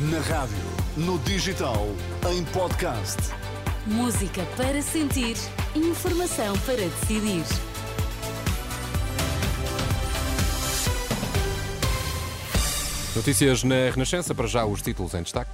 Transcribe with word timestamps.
Na 0.00 0.18
rádio, 0.18 0.56
no 0.96 1.20
digital, 1.20 1.86
em 2.28 2.44
podcast. 2.46 3.16
Música 3.86 4.42
para 4.56 4.82
sentir, 4.82 5.36
informação 5.72 6.58
para 6.66 6.78
decidir. 6.78 7.44
Notícias 13.14 13.62
na 13.62 13.90
Renascença, 13.92 14.34
para 14.34 14.48
já 14.48 14.66
os 14.66 14.82
títulos 14.82 15.14
em 15.14 15.22
destaque. 15.22 15.52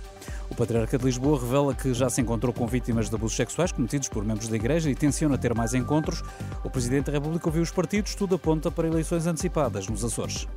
O 0.49 0.55
Patriarca 0.55 0.97
de 0.97 1.05
Lisboa 1.05 1.39
revela 1.39 1.75
que 1.75 1.93
já 1.93 2.09
se 2.09 2.23
encontrou 2.23 2.55
com 2.55 2.67
vítimas 2.67 3.11
de 3.11 3.15
abusos 3.15 3.37
sexuais 3.37 3.73
cometidos 3.73 4.09
por 4.09 4.25
membros 4.25 4.49
da 4.49 4.57
Igreja 4.57 4.91
e 4.91 4.95
tenciona 4.95 5.37
ter 5.37 5.53
mais 5.55 5.75
encontros. 5.75 6.23
O 6.65 6.71
Presidente 6.71 7.07
da 7.07 7.13
República 7.13 7.47
ouviu 7.47 7.63
os 7.63 7.71
partidos, 7.71 8.15
tudo 8.15 8.37
aponta 8.37 8.71
para 8.71 8.89
eleições 8.89 9.27
antecipadas 9.27 9.87
nos 9.87 10.03
Açores. 10.03 10.49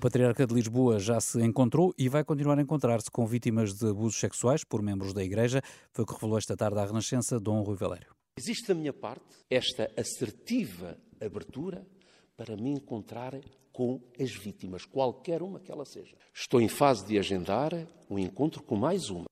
O 0.00 0.08
Patriarca 0.08 0.46
de 0.46 0.54
Lisboa 0.54 0.98
já 0.98 1.20
se 1.20 1.38
encontrou 1.42 1.92
e 1.98 2.08
vai 2.08 2.24
continuar 2.24 2.58
a 2.58 2.62
encontrar-se 2.62 3.10
com 3.10 3.26
vítimas 3.26 3.74
de 3.74 3.86
abusos 3.86 4.18
sexuais 4.18 4.64
por 4.64 4.80
membros 4.80 5.12
da 5.12 5.22
Igreja. 5.22 5.60
Foi 5.92 6.04
o 6.04 6.06
que 6.06 6.14
revelou 6.14 6.38
esta 6.38 6.56
tarde 6.56 6.78
à 6.78 6.86
Renascença 6.86 7.38
Dom 7.38 7.60
Rui 7.60 7.76
Valério. 7.76 8.08
Existe 8.38 8.68
da 8.68 8.74
minha 8.74 8.94
parte 8.94 9.26
esta 9.50 9.90
assertiva 9.98 10.96
abertura 11.20 11.86
para 12.34 12.56
me 12.56 12.70
encontrar 12.70 13.38
com 13.74 14.00
as 14.18 14.30
vítimas, 14.30 14.86
qualquer 14.86 15.42
uma 15.42 15.60
que 15.60 15.70
ela 15.70 15.84
seja. 15.84 16.16
Estou 16.32 16.62
em 16.62 16.68
fase 16.68 17.04
de 17.06 17.18
agendar 17.18 17.72
um 18.08 18.18
encontro 18.18 18.62
com 18.62 18.76
mais 18.76 19.10
uma. 19.10 19.29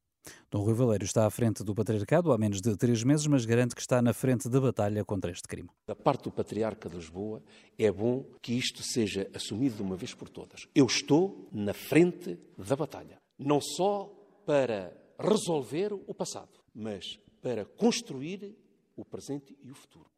Dom 0.50 0.62
Rui 0.62 0.74
Valério 0.74 1.05
está 1.05 1.27
à 1.27 1.30
frente 1.30 1.62
do 1.62 1.74
patriarcado 1.74 2.32
há 2.32 2.38
menos 2.38 2.60
de 2.60 2.77
três 2.77 3.02
meses, 3.02 3.27
mas 3.27 3.45
garante 3.45 3.74
que 3.74 3.80
está 3.80 4.00
na 4.00 4.12
frente 4.12 4.48
da 4.48 4.60
batalha 4.60 5.05
contra 5.05 5.30
este 5.30 5.46
crime. 5.46 5.69
Da 5.86 5.95
parte 5.95 6.24
do 6.24 6.30
Patriarca 6.30 6.88
de 6.88 6.96
Lisboa, 6.96 7.42
é 7.78 7.91
bom 7.91 8.24
que 8.41 8.52
isto 8.52 8.83
seja 8.83 9.30
assumido 9.34 9.77
de 9.77 9.83
uma 9.83 9.96
vez 9.96 10.14
por 10.14 10.28
todas. 10.28 10.66
Eu 10.74 10.86
estou 10.86 11.48
na 11.53 11.75
frente 11.75 12.38
da 12.56 12.77
batalha. 12.77 13.19
Não 13.38 13.61
só 13.61 14.12
para 14.47 14.97
resolver 15.19 15.92
o 15.92 16.14
passado, 16.14 16.58
mas 16.75 17.19
para 17.42 17.64
construir 17.64 18.56
o 18.97 19.05
presente 19.05 19.56
e 19.62 19.70
o 19.70 19.75
futuro. 19.75 20.17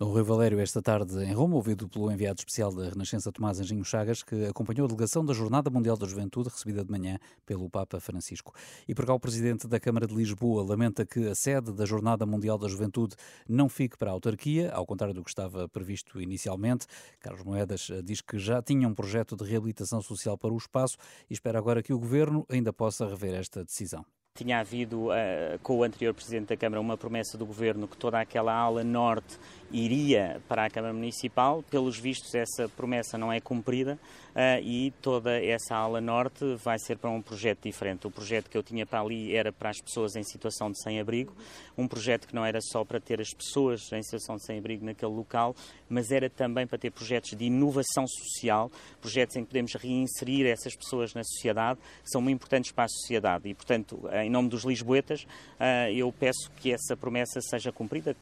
Dom 0.00 0.12
Rui 0.12 0.22
Valério, 0.22 0.58
esta 0.58 0.80
tarde 0.80 1.22
em 1.22 1.34
Roma, 1.34 1.56
ouvido 1.56 1.86
pelo 1.86 2.10
enviado 2.10 2.38
especial 2.38 2.72
da 2.72 2.88
Renascença 2.88 3.30
Tomás 3.30 3.60
Anjinho 3.60 3.84
Chagas, 3.84 4.22
que 4.22 4.46
acompanhou 4.46 4.86
a 4.86 4.88
delegação 4.88 5.22
da 5.22 5.34
Jornada 5.34 5.68
Mundial 5.68 5.94
da 5.94 6.06
Juventude, 6.06 6.48
recebida 6.48 6.82
de 6.82 6.90
manhã 6.90 7.18
pelo 7.44 7.68
Papa 7.68 8.00
Francisco. 8.00 8.54
E 8.88 8.94
por 8.94 9.04
cá, 9.04 9.12
o 9.12 9.20
Presidente 9.20 9.68
da 9.68 9.78
Câmara 9.78 10.06
de 10.06 10.14
Lisboa 10.14 10.64
lamenta 10.64 11.04
que 11.04 11.28
a 11.28 11.34
sede 11.34 11.70
da 11.70 11.84
Jornada 11.84 12.24
Mundial 12.24 12.56
da 12.56 12.66
Juventude 12.66 13.14
não 13.46 13.68
fique 13.68 13.98
para 13.98 14.08
a 14.08 14.14
autarquia, 14.14 14.72
ao 14.72 14.86
contrário 14.86 15.14
do 15.14 15.22
que 15.22 15.28
estava 15.28 15.68
previsto 15.68 16.18
inicialmente. 16.18 16.86
Carlos 17.20 17.44
Moedas 17.44 17.90
eh, 17.90 18.00
diz 18.00 18.22
que 18.22 18.38
já 18.38 18.62
tinha 18.62 18.88
um 18.88 18.94
projeto 18.94 19.36
de 19.36 19.44
reabilitação 19.44 20.00
social 20.00 20.38
para 20.38 20.50
o 20.50 20.56
espaço 20.56 20.96
e 21.28 21.34
espera 21.34 21.58
agora 21.58 21.82
que 21.82 21.92
o 21.92 21.98
Governo 21.98 22.46
ainda 22.48 22.72
possa 22.72 23.06
rever 23.06 23.34
esta 23.34 23.62
decisão. 23.62 24.06
Tinha 24.38 24.60
havido, 24.60 25.08
uh, 25.08 25.58
com 25.60 25.78
o 25.78 25.82
anterior 25.82 26.14
Presidente 26.14 26.48
da 26.48 26.56
Câmara, 26.56 26.80
uma 26.80 26.96
promessa 26.96 27.36
do 27.36 27.44
Governo 27.44 27.88
que 27.88 27.96
toda 27.96 28.20
aquela 28.20 28.54
ala 28.54 28.84
norte 28.84 29.36
iria 29.72 30.40
para 30.48 30.64
a 30.64 30.70
Câmara 30.70 30.94
Municipal. 30.94 31.64
Pelos 31.68 31.98
vistos, 31.98 32.34
essa 32.34 32.68
promessa 32.68 33.18
não 33.18 33.32
é 33.32 33.40
cumprida 33.40 33.98
uh, 34.30 34.62
e 34.62 34.92
toda 35.02 35.36
essa 35.44 35.74
ala 35.74 36.00
norte 36.00 36.54
vai 36.62 36.78
ser 36.78 36.96
para 36.96 37.10
um 37.10 37.20
projeto 37.20 37.64
diferente. 37.64 38.06
O 38.06 38.10
projeto 38.10 38.48
que 38.48 38.56
eu 38.56 38.62
tinha 38.62 38.86
para 38.86 39.00
ali 39.00 39.34
era 39.34 39.52
para 39.52 39.70
as 39.70 39.80
pessoas 39.80 40.14
em 40.14 40.22
situação 40.22 40.70
de 40.70 40.80
sem-abrigo, 40.80 41.34
um 41.76 41.88
projeto 41.88 42.28
que 42.28 42.34
não 42.34 42.46
era 42.46 42.60
só 42.60 42.84
para 42.84 43.00
ter 43.00 43.20
as 43.20 43.34
pessoas 43.34 43.92
em 43.92 44.02
situação 44.02 44.36
de 44.36 44.46
sem-abrigo 44.46 44.84
naquele 44.84 45.12
local, 45.12 45.54
mas 45.88 46.10
era 46.12 46.30
também 46.30 46.66
para 46.66 46.78
ter 46.78 46.90
projetos 46.90 47.36
de 47.36 47.44
inovação 47.44 48.06
social, 48.06 48.70
projetos 49.00 49.36
em 49.36 49.40
que 49.42 49.48
podemos 49.48 49.74
reinserir 49.74 50.46
essas 50.46 50.74
pessoas 50.76 51.14
na 51.14 51.24
sociedade, 51.24 51.80
que 52.02 52.10
são 52.10 52.22
muito 52.22 52.36
importantes 52.36 52.70
para 52.70 52.84
a 52.84 52.88
sociedade. 52.88 53.48
E, 53.48 53.54
portanto, 53.54 54.08
em 54.24 54.30
nome 54.30 54.48
dos 54.48 54.64
lisboetas, 54.64 55.24
uh, 55.58 55.90
eu 55.94 56.12
peço 56.12 56.50
que 56.56 56.72
essa 56.72 56.96
promessa 56.96 57.40
seja 57.40 57.72
cumprida. 57.72 58.16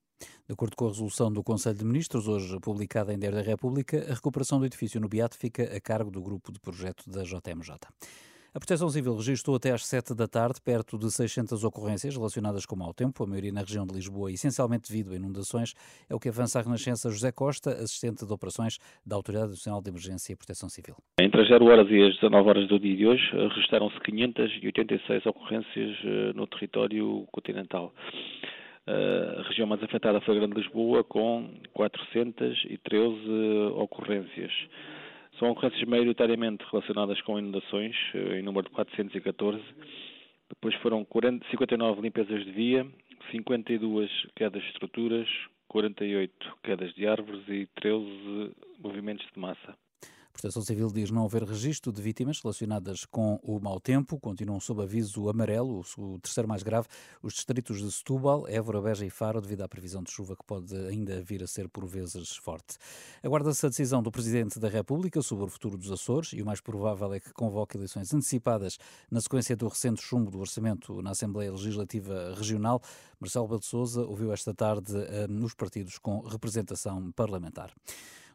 De 0.46 0.52
acordo 0.52 0.74
com 0.74 0.86
a 0.86 0.88
resolução 0.88 1.32
do 1.32 1.42
Conselho 1.44 1.76
de 1.76 1.84
Ministros, 1.84 2.26
hoje 2.26 2.58
publicada 2.60 3.12
em 3.12 3.18
Diário 3.18 3.38
da 3.38 3.44
República, 3.44 4.04
a 4.10 4.14
recuperação 4.14 4.58
do 4.58 4.66
edifício 4.66 5.00
no 5.00 5.08
Beato 5.08 5.36
fica 5.36 5.62
a 5.64 5.80
cargo 5.80 6.10
do 6.10 6.20
grupo 6.20 6.50
de 6.50 6.58
projeto 6.58 7.08
da 7.08 7.22
JMJ. 7.22 7.76
A 8.54 8.58
Proteção 8.58 8.88
Civil 8.88 9.14
registrou 9.14 9.56
até 9.56 9.72
às 9.72 9.84
7 9.84 10.14
da 10.14 10.26
tarde 10.26 10.58
perto 10.64 10.98
de 10.98 11.12
600 11.12 11.64
ocorrências 11.64 12.16
relacionadas 12.16 12.64
com 12.64 12.74
mau 12.74 12.94
tempo, 12.94 13.22
a 13.22 13.26
maioria 13.26 13.52
na 13.52 13.60
região 13.60 13.86
de 13.86 13.92
Lisboa, 13.92 14.32
essencialmente 14.32 14.90
devido 14.90 15.12
a 15.12 15.16
inundações. 15.16 15.74
É 16.08 16.14
o 16.14 16.18
que 16.18 16.30
avança 16.30 16.58
a 16.58 16.62
Renascença 16.62 17.10
José 17.10 17.30
Costa, 17.30 17.70
assistente 17.72 18.24
de 18.24 18.32
operações 18.32 18.78
da 19.04 19.16
Autoridade 19.16 19.50
Nacional 19.50 19.82
de 19.82 19.90
Emergência 19.90 20.32
e 20.32 20.36
Proteção 20.36 20.70
Civil. 20.70 20.96
Entre 21.20 21.42
as 21.42 21.48
0 21.48 21.62
horas 21.66 21.90
e 21.90 22.02
as 22.02 22.14
19 22.14 22.48
horas 22.48 22.68
do 22.68 22.80
dia 22.80 22.96
de 22.96 23.06
hoje, 23.06 23.30
registraram-se 23.32 24.00
586 24.00 25.26
ocorrências 25.26 25.98
eh, 26.02 26.32
no 26.34 26.46
território 26.46 27.28
continental. 27.30 27.92
A 28.86 29.42
região 29.42 29.66
mais 29.66 29.82
afetada 29.82 30.18
foi 30.22 30.34
a 30.34 30.40
Grande 30.40 30.54
Lisboa, 30.54 31.04
com 31.04 31.50
413 31.74 32.72
ocorrências. 33.76 34.50
São 35.38 35.50
ocorrências 35.50 35.88
maioritariamente 35.88 36.64
relacionadas 36.70 37.20
com 37.22 37.38
inundações, 37.38 37.94
eh, 38.14 38.38
em 38.38 38.42
número 38.42 38.68
de 38.68 38.74
414. 38.74 39.62
Depois 40.48 40.74
foram 40.76 41.04
40, 41.04 41.46
59 41.50 42.00
limpezas 42.00 42.44
de 42.44 42.50
via, 42.50 42.86
52 43.30 44.10
quedas 44.34 44.62
de 44.62 44.68
estruturas, 44.70 45.28
48 45.68 46.58
quedas 46.62 46.92
de 46.94 47.06
árvores 47.06 47.46
e 47.48 47.68
13 47.76 48.52
movimentos 48.78 49.26
de 49.32 49.38
massa. 49.38 49.76
Proteção 50.40 50.62
Civil 50.62 50.88
diz 50.92 51.10
não 51.10 51.24
haver 51.24 51.42
registro 51.42 51.90
de 51.90 52.00
vítimas 52.00 52.40
relacionadas 52.40 53.04
com 53.04 53.40
o 53.42 53.58
mau 53.58 53.80
tempo. 53.80 54.20
Continuam 54.20 54.60
sob 54.60 54.80
aviso 54.80 55.28
amarelo, 55.28 55.84
o 55.96 56.18
terceiro 56.20 56.48
mais 56.48 56.62
grave, 56.62 56.86
os 57.20 57.34
distritos 57.34 57.82
de 57.82 57.90
Setúbal, 57.90 58.46
Évora, 58.46 58.80
Beja 58.80 59.04
e 59.04 59.10
Faro, 59.10 59.40
devido 59.40 59.62
à 59.62 59.68
previsão 59.68 60.00
de 60.00 60.12
chuva 60.12 60.36
que 60.36 60.44
pode 60.44 60.72
ainda 60.86 61.20
vir 61.22 61.42
a 61.42 61.46
ser 61.48 61.68
por 61.68 61.84
vezes 61.86 62.36
forte. 62.36 62.76
Aguarda-se 63.20 63.66
a 63.66 63.68
decisão 63.68 64.00
do 64.00 64.12
Presidente 64.12 64.60
da 64.60 64.68
República 64.68 65.20
sobre 65.22 65.44
o 65.44 65.48
futuro 65.48 65.76
dos 65.76 65.90
Açores 65.90 66.32
e 66.32 66.40
o 66.40 66.46
mais 66.46 66.60
provável 66.60 67.12
é 67.12 67.18
que 67.18 67.32
convoque 67.32 67.76
eleições 67.76 68.14
antecipadas 68.14 68.78
na 69.10 69.20
sequência 69.20 69.56
do 69.56 69.66
recente 69.66 70.00
chumbo 70.00 70.30
do 70.30 70.38
orçamento 70.38 71.02
na 71.02 71.10
Assembleia 71.10 71.50
Legislativa 71.50 72.32
Regional. 72.36 72.80
Marcelo 73.18 73.48
Belo 73.48 73.62
Souza 73.64 74.02
ouviu 74.02 74.32
esta 74.32 74.54
tarde 74.54 74.92
eh, 74.96 75.26
nos 75.26 75.52
partidos 75.52 75.98
com 75.98 76.20
representação 76.20 77.10
parlamentar. 77.10 77.72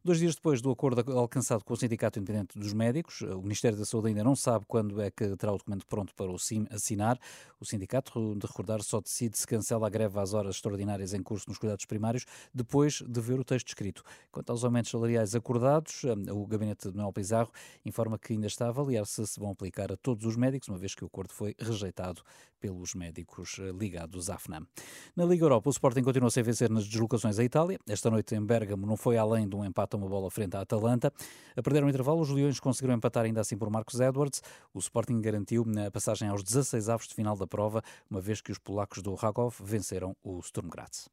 Dois 0.05 0.19
dias 0.19 0.35
depois 0.35 0.61
do 0.61 0.69
acordo 0.69 1.17
alcançado 1.17 1.63
com 1.63 1.73
o 1.73 1.77
Sindicato 1.77 2.19
Independente 2.19 2.59
dos 2.59 2.73
Médicos, 2.73 3.21
o 3.21 3.41
Ministério 3.41 3.77
da 3.77 3.85
Saúde 3.85 4.09
ainda 4.09 4.21
não 4.21 4.35
sabe 4.35 4.65
quando 4.67 5.01
é 5.01 5.09
que 5.09 5.33
terá 5.37 5.53
o 5.53 5.57
documento 5.57 5.87
pronto 5.87 6.13
para 6.13 6.29
o 6.29 6.37
CIM 6.37 6.67
assinar. 6.69 7.17
O 7.57 7.63
sindicato, 7.63 8.35
de 8.35 8.45
recordar, 8.45 8.83
só 8.83 8.99
decide 8.99 9.37
se 9.37 9.47
cancela 9.47 9.87
a 9.87 9.89
greve 9.89 10.19
às 10.19 10.33
horas 10.33 10.55
extraordinárias 10.55 11.13
em 11.13 11.23
curso 11.23 11.45
nos 11.47 11.57
cuidados 11.57 11.85
primários, 11.85 12.25
depois 12.53 13.01
de 13.01 13.21
ver 13.21 13.39
o 13.39 13.45
texto 13.45 13.69
escrito. 13.69 14.03
Quanto 14.29 14.49
aos 14.49 14.65
aumentos 14.65 14.91
salariais 14.91 15.35
acordados, 15.35 16.01
o 16.33 16.45
gabinete 16.47 16.89
de 16.89 16.97
Manuel 16.97 17.13
Pizarro 17.13 17.49
informa 17.85 18.19
que 18.19 18.33
ainda 18.33 18.47
está 18.47 18.65
a 18.65 18.69
avaliar 18.69 19.05
se 19.05 19.25
se 19.25 19.39
vão 19.39 19.51
aplicar 19.51 19.89
a 19.89 19.95
todos 19.95 20.25
os 20.25 20.35
médicos, 20.35 20.67
uma 20.67 20.77
vez 20.77 20.93
que 20.93 21.05
o 21.05 21.07
acordo 21.07 21.31
foi 21.31 21.55
rejeitado 21.57 22.21
pelos 22.59 22.93
médicos 22.93 23.57
eh, 23.59 23.71
ligados 23.77 24.29
à 24.29 24.37
FNAM. 24.37 24.65
Na 25.13 25.25
Liga 25.25 25.43
Europa, 25.43 25.69
o 25.69 25.71
Sporting 25.71 26.01
continua 26.01 26.31
sem 26.31 26.41
vencer 26.41 26.69
nas 26.69 26.87
deslocações 26.87 27.37
à 27.37 27.43
Itália. 27.43 27.77
Esta 27.85 28.09
noite 28.09 28.33
em 28.35 28.41
Bergamo 28.41 28.85
não 28.85 28.95
foi 28.95 29.17
além 29.17 29.49
de 29.49 29.53
um 29.53 29.65
empate 29.65 29.92
a 29.95 29.97
uma 29.97 30.07
bola 30.07 30.29
frente 30.29 30.55
à 30.55 30.61
Atalanta. 30.61 31.11
A 31.55 31.61
perder 31.61 31.83
o 31.83 31.89
intervalo, 31.89 32.21
os 32.21 32.29
Leões 32.29 32.59
conseguiram 32.59 32.95
empatar 32.95 33.25
ainda 33.25 33.41
assim 33.41 33.57
por 33.57 33.69
Marcos 33.69 33.99
Edwards. 33.99 34.41
O 34.73 34.79
Sporting 34.79 35.21
garantiu 35.21 35.65
a 35.85 35.91
passagem 35.91 36.29
aos 36.29 36.43
16 36.43 36.89
avos 36.89 37.07
de 37.07 37.15
final 37.15 37.35
da 37.35 37.47
prova, 37.47 37.81
uma 38.09 38.21
vez 38.21 38.41
que 38.41 38.51
os 38.51 38.57
polacos 38.57 39.01
do 39.01 39.13
Rakov 39.13 39.55
venceram 39.61 40.15
o 40.23 40.41
Sturm 40.41 40.69
Graz. 40.69 41.09